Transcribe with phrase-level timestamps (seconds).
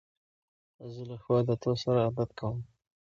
[0.93, 2.57] زه له ښو عادتو سره عادت کوم.